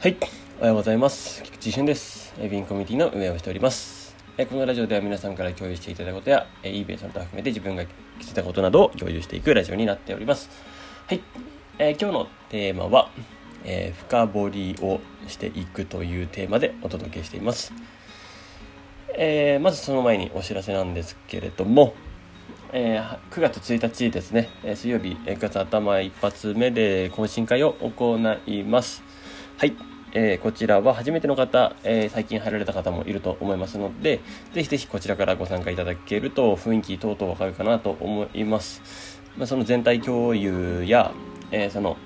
[0.00, 0.16] はい、
[0.58, 1.42] おはようございます。
[1.42, 2.32] 菊池俊です。
[2.38, 4.16] えービンコミュニティの運営をしております。
[4.48, 7.90] このラジオでは皆さんから共有していただいたことや、eBay その他含めて自分が気
[8.24, 10.48] づいたことなどを共有していくラジオになっております。
[11.06, 11.20] はい、
[11.78, 13.10] えー今日のテーマは、
[13.64, 17.74] えー深掘りをしていくというテーマでお届けしています。
[19.18, 21.92] えーまずその前にお知らせなんですけれども、
[22.72, 29.02] えー9月1日ですね、水曜日、9月頭一発目で懇親会を行います。
[29.60, 29.76] はい、
[30.14, 34.20] えーこちらは初めての方、えー最近入られた方もいると思いますので、
[34.54, 39.20] ぜひぜひこちらからご参加いただけると雰囲気等々わかるかなと思います。
[39.36, 41.12] まあ、その全体共有や、
[41.50, 41.98] えーその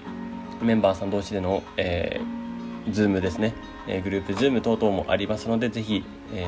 [0.63, 3.55] メンバーさん同士での、えー、ズームですね、
[3.87, 6.45] えグループズーム等々もありますので、ぜひ、え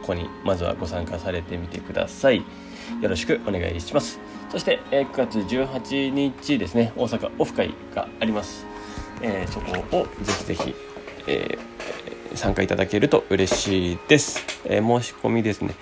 [0.00, 2.38] ここにまずはご参加されてみてください。
[2.38, 4.20] よろしくお願いします。
[4.50, 8.75] そして、え9月18日ですね、大阪オフ会があります。
[9.22, 10.74] えーそこをぜひぜひ、
[11.26, 11.66] えー
[12.34, 14.44] 参加いただけると嬉しいです。
[14.66, 15.74] えー申し込みですね。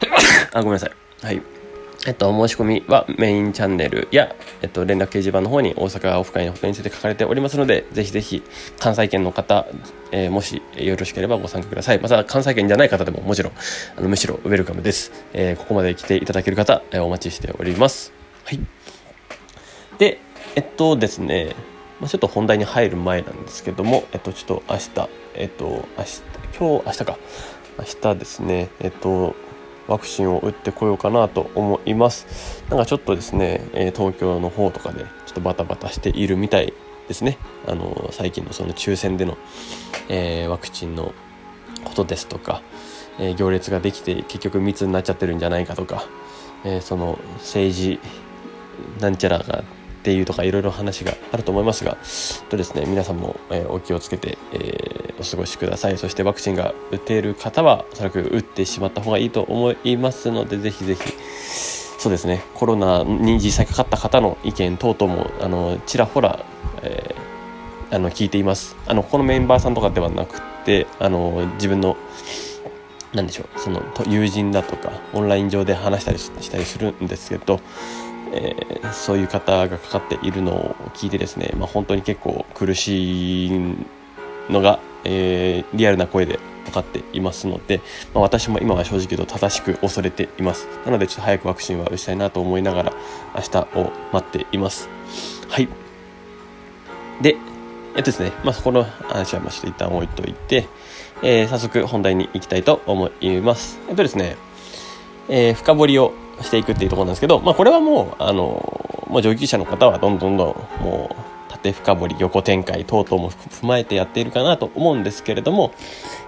[0.52, 0.92] あ、ごめんなさい。
[1.26, 1.42] はい。
[2.06, 8.42] えっと、申し込みはメインチャンネルや、えっと、連絡掲示板の方に大阪オフ会のことについて書かれておりますので、ぜひぜひ
[8.80, 9.66] 関西圏の方、
[10.10, 12.00] えーもしよろしければご参加ください。
[12.00, 13.52] また関西圏じゃない方でももちろん、
[13.96, 15.12] あのむしろウェルカムです。
[15.32, 18.12] えーここまで来ていただける方、えーお待ちしております。
[18.44, 18.60] はい。
[19.98, 20.18] で、
[20.56, 21.54] えっとですね、
[22.02, 25.64] まあ、ちょっと本題に入る前なんですけども、えっと、ちょっと明日、えっと、
[25.96, 26.22] 明日、
[26.58, 27.18] 今日、明日か、
[27.78, 29.36] 明日ですね、えっと、
[29.86, 32.64] ワクチンを打ってこようかなと思います。
[32.68, 36.72] なんかちょっとですね、え東京の方とかでちょっとバタバタしているみたい
[37.06, 37.38] ですね。
[37.68, 39.38] あの最近のその抽選での、
[40.08, 41.14] えーワクチンの
[41.84, 42.62] ことですとか、
[43.20, 46.04] えー行列ができて結局密になっちゃってるんじゃないかとか、
[46.64, 48.00] えーその政治
[49.00, 49.62] なんちゃらが
[50.02, 51.96] っていうとかいろいろ話があると思いますが
[52.48, 55.98] とですね皆さんも、えお気をつけて、えお過ごしください。
[55.98, 61.00] そしてワクチンが打てる方はおそらく打ってしまった方がいいと思いますのでぜひぜひ
[61.98, 66.44] そうですねコロナに実際かかった方の意見等々もあのちらほら、
[66.82, 67.32] えー
[67.92, 68.74] あの聞いています。
[68.86, 71.98] あのこのメンバーさんとかではなくてあの自分の
[73.12, 77.60] なんでしょうその友人だとかオンライン上で話したりしたりするんですけど、
[78.32, 83.50] えーそういう方がかかっているのを聞いてですね、まあ、本当に結構苦しい
[84.50, 87.80] のが、えーリアルな声で分かっていますので、
[88.14, 90.66] まあ、私も今は正直言うと正しく恐れています。
[90.84, 92.92] なのでちょっと早くワクチンは打ちたいなと思いながら
[93.34, 94.88] 明日を待っています。
[95.48, 95.68] はい。
[97.20, 97.36] で
[97.94, 100.66] えっとですね、まあ、そこの話はまあちょっと一旦置いといて、
[101.22, 103.78] えー早速本題に行きたいと思います。
[103.88, 104.36] えっとですね、
[105.28, 110.44] えー深掘りをしていくっていうところなんですけど、まあ、これはもう、あのもう上級者の方はどんどんど
[110.80, 115.74] んもう縦深掘り横展開等々も踏まえてやっているかなと思うんですけれども、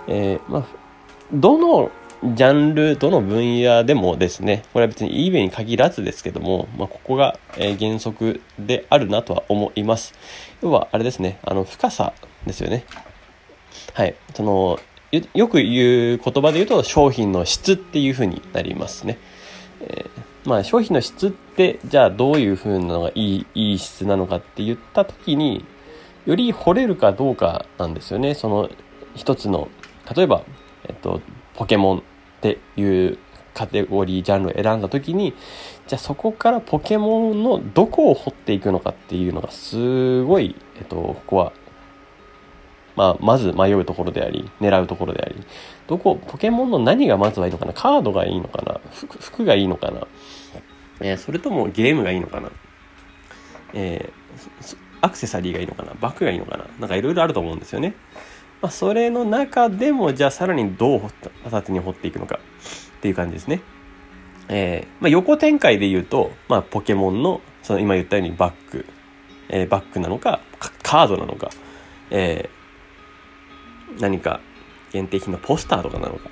[0.07, 0.65] えーまあ、
[1.33, 1.91] どの
[2.23, 10.15] ジャンルどの分野でもですねこれは別に eBay に限らずですけども、まあ、ここが、原則であるなとは思います。
[10.63, 12.15] 要はあれですねあの深さ
[12.47, 12.85] ですよね。
[13.93, 14.15] はい。
[14.35, 14.79] その
[15.35, 19.19] よく言う言葉で言うと商品の質っていう風になりますね、
[19.89, 25.65] えーまあ商品の質ってじゃあどういう風なのがいいいい質なのかって言った時に
[26.27, 28.35] より掘れるかどうかなんですよね。
[28.35, 28.71] その
[29.15, 29.69] 一つの
[30.15, 30.43] 例えば、
[30.89, 31.21] えっと、
[31.55, 32.03] ポケモンっ
[32.41, 33.19] ていう
[33.55, 35.33] カテゴリージャンルを選んだ時に
[35.87, 41.53] じゃあそこからポケモンのどこを掘っていくのかっていうのがすごい、えっと、ここは、
[42.97, 45.37] まあ、まず迷うところであり狙うところであり。
[45.87, 47.73] どこポケモンの何がまずはいいのかな？
[47.73, 48.81] カードがいいのかな？
[49.21, 50.07] 服がいいのかな、
[51.01, 52.51] えーそれともゲームがいいのかな、
[53.75, 55.93] えーアクセサリーがいいのかな？
[56.01, 56.67] バッグがいいのかな？
[56.79, 57.95] なんかいろいろあると思うんですよね。
[58.63, 62.39] まあ、それの中でもじゃあさらにどう掘った形に掘っていくのか？
[62.97, 63.61] っていう感じですね。
[64.49, 68.87] えーまあ、横展開で言うと、まあ、ポケモンのその今言ったようにバッグ、
[69.49, 71.51] えーバッグなのかカカードなのか、
[72.11, 72.64] えー
[74.01, 74.41] 何か
[74.93, 76.31] 限定品のポスターとかなのか。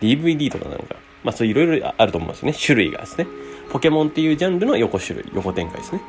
[0.00, 2.54] DVD とかなのか、まあ、そういろいろあると思うんですね。
[2.54, 3.26] 種類がですね。
[3.70, 6.00] ポケモンっていうジャンルの横種類横展開ですね。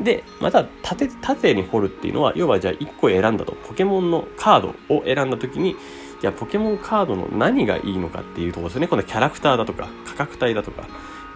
[0.00, 3.52] でまた縦縦に掘るっていうのは要はじゃあ1個選んだと。
[3.52, 5.76] ポケモンのカードを選んだ時に
[6.20, 8.88] じゃあポケモンカードの何がいいのかっていうところですね。
[8.88, 10.86] このキャラクターだとか価格帯だとか。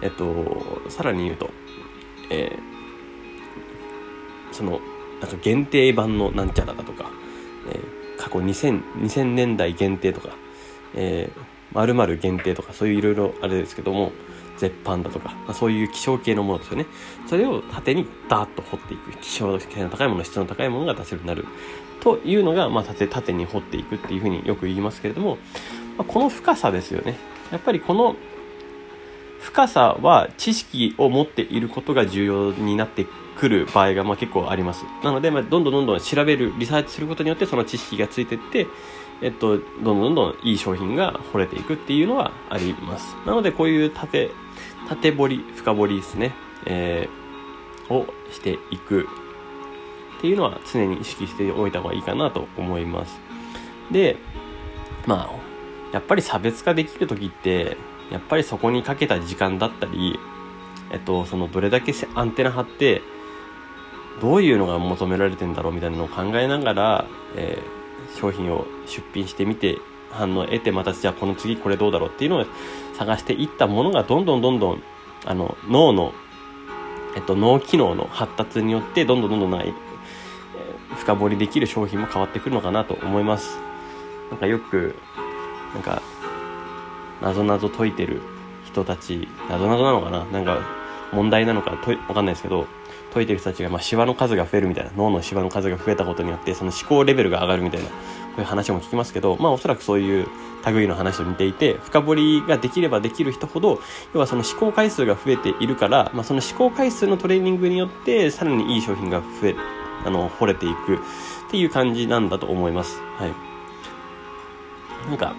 [0.01, 1.49] えっとさらに言うと
[2.29, 2.75] えー
[4.55, 4.79] その
[5.19, 10.29] なんか限定版のなんちゃらだとか、ー過去 2000, 2000年代限定とか、
[10.95, 14.11] えー、〇〇限定とかそういういろいろあれですけども
[14.57, 16.85] 絶版だとか、まあ、そういう希少系のものですよね。
[17.27, 19.11] それを縦にダーッと掘っていく。
[19.19, 21.45] 希少性の高いもの、質の高いものが出せるようになる。
[21.99, 25.37] というのが、まあ、縦、縦に掘っていくっていうふうによく言いますけれども、
[25.97, 27.17] まあ、この深さですよね。
[27.51, 28.15] やっぱりこの
[29.45, 33.05] 深さは知識を持っていることが重要になって
[33.37, 34.85] くる場合がまあ結構あります。
[35.03, 38.65] なので、まあ、どんどんどんどん調べる、リサーチすることによってその知識がついていって、
[39.21, 43.15] えっと、どんどんどんどんいい商品が掘れていくっていうのはあります。
[43.27, 44.31] なので、こういう縦、
[44.89, 46.33] 縦掘り、深掘りですね、
[46.65, 49.07] えー、をしていく
[50.17, 53.19] っていうのは常に意識しておいた方がいいかなと思います。
[53.91, 54.17] で、
[55.05, 57.77] まあ、やっぱり差別化できる時って、
[58.11, 60.19] やっぱりそこにかけた時間だったり、
[60.91, 63.01] えっと、そのどれだけアンテナ張って、
[64.21, 67.05] どういうのが求められてんだろうみたいなのを考えながら、
[67.35, 69.77] えー、商品を出品してみて、
[70.11, 72.45] 反応を得て、またじゃあこの次これどうだろうっていうのを
[72.97, 74.83] 探していったものがどんどんどんどん、
[75.25, 76.13] あの、脳の、
[77.15, 79.73] えっと、脳機能の発達によって、どんどんどんどんない、え、
[80.95, 83.57] 深掘りできる商品も変わってくるのかなと思います。
[84.31, 84.95] なんかよく、
[85.73, 86.01] なんか、
[87.25, 88.21] なぞなぞ解いてる
[88.65, 90.25] 人たち、なぞなぞなのかな？
[90.25, 90.59] なんか、
[91.11, 91.71] 問題なのか？
[91.71, 91.77] わ
[92.13, 92.67] かんないですけど、
[93.13, 97.93] 解いてる人たちが、まあ、シワの数が増えるみたいな、脳のシワの数が増えたことによって、その思考レベルが上がるみたいな、こ
[98.37, 100.27] ういう話も聞きますけど、まあ、おそらくそういう
[100.67, 103.79] 類の話と似ていて、深掘りができればできる人ほど、
[104.13, 109.55] 要はその思考回数が増えているから、まあ、その思考回数のトレーニングによって、さらにいい商品が増え、
[110.05, 110.99] あの、掘れていくっ
[111.49, 112.99] ていう感じなんだと思います。
[113.17, 113.33] はい。
[115.09, 115.35] なんか、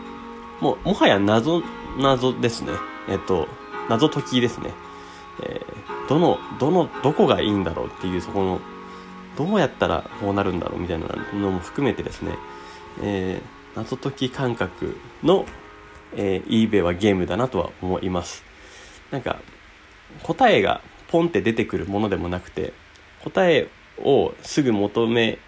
[0.61, 1.63] もう、もはや謎、
[1.99, 2.73] 謎ですね。
[3.09, 3.49] えっと、
[3.89, 4.73] 謎解きですね。
[5.43, 8.61] えー、どの、どの、どこがいいんだろうっていう、そこの、
[9.37, 12.33] どうやったらこうなるんだろうみたいなのも含めてですね、
[13.03, 15.45] えー、謎解き感覚の、
[16.15, 18.43] えー、eBay はゲームだなとは思います。
[19.11, 19.37] なんか、
[20.23, 22.73] 答えがポンって出てくるものでもなくて、
[23.23, 23.69] 答え
[23.99, 25.39] をすぐ求め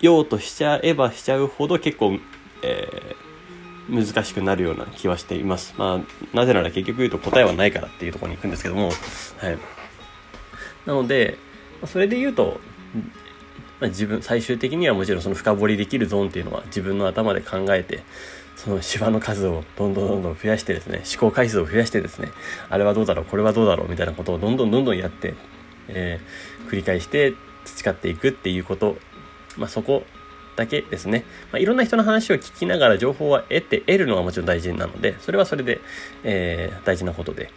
[0.00, 2.18] ようとしちゃえばしちゃうほど結構、
[2.62, 3.29] えー、
[3.90, 5.74] 難しくなるような気はしています。
[5.76, 8.92] まあ、なぜなら結局言うと答えはないからっていうところに行くんですけども、は
[9.50, 9.58] い。
[10.86, 11.36] なので、
[11.86, 12.60] それで言うと、
[13.80, 18.02] まあ、自分、最終的にはもちろんその深掘りできるゾーンっていうのは自分の頭で考えて、
[18.56, 22.28] その芝の数をどんどんどんどん増やしてですね、思考回数を増やしてですね、
[22.68, 25.34] あれはどうだろう、これはどうだろうみたいなことをどんどんどんどんやって、
[25.88, 27.32] えー、繰り返して
[27.64, 28.98] 培っていくっていうこと、
[29.56, 30.04] まあ、そこ
[30.56, 31.24] だけですね。
[31.52, 35.80] まあ、いろんな人の話を聞きながら情報は得て、得るのはもちろん大事なので、それはそれで、
[36.24, 37.50] えー、大事なことで。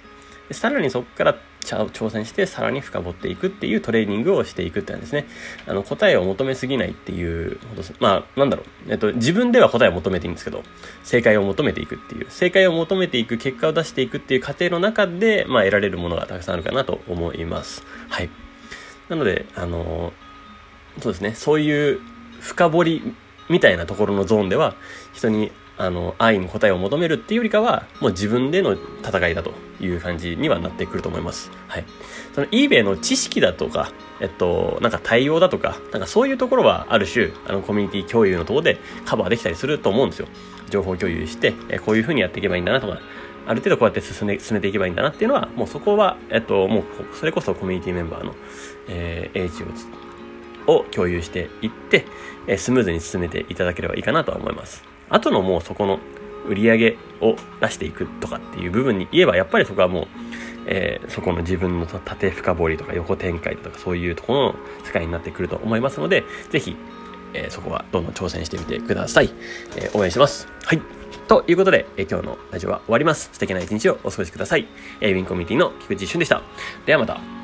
[0.47, 5.25] でさらにそこから挑戦してさらに深掘っていくっていうトレーニングをしていくってなんですね。
[5.65, 7.57] あの答えを求めすぎないっていう
[7.99, 8.91] まあなんだろう。
[8.91, 10.63] えっと自分では答えを求めていいんですけど、
[11.03, 17.85] 正解を求めていくっていう、正解を求めていく結果を出していくっていう過程の中で、まあ得られるものがたくさんあるかなと思います。
[18.09, 18.29] はい。
[19.07, 20.11] なので、あの
[20.99, 21.33] そうですね。
[21.35, 22.01] そういう
[22.43, 23.15] 深掘り
[23.49, 24.75] みたいなところのゾーンでは、
[25.13, 31.49] 人に、あの、愛に答えを求めるっていうよりかは、もう自分での戦いだという感じにはなってくると思います。
[31.67, 31.85] はい。
[32.35, 40.27] その eBay の知識だとか、えっと、なんか対応だとか、なんかそういうところはある種、あの、コミュニティ共有のとこでカバーできたりすると思うんですよ。
[40.69, 42.99] 情報共有して、えこういう風にやっていけばいいんだなとか、
[43.45, 46.83] ある程度こうやって進め進めていけばいいんだなっていうのは、もうそこは、えっと、もう、
[47.15, 48.35] それこそコミュニティメンバーの、
[48.87, 49.67] えー、英知を
[50.67, 52.05] を共有していって、
[52.47, 54.83] えスムーズに進めていただければいいかなとは思います。
[55.09, 55.99] あとのもうそこの
[56.47, 60.07] 売り上げを出していくとかっていう部分に言えば、やっぱりそこはもう、
[60.65, 64.55] えー、そこの自分の縦深掘りとか横展開とかそういうところの
[64.85, 66.75] 世界になってくると思いますので、ぜひ、
[67.33, 69.29] えー、そこはどんどん挑戦してみてください。
[69.77, 70.47] えー、応援してます。
[70.63, 70.81] はい。
[71.27, 73.29] ということで、え今日のラジオは終わります。
[73.31, 74.67] 素敵な一日をお過ごしください。
[74.99, 76.41] えウィンコミュニティの菊池俊でした。
[76.85, 77.42] ではまた。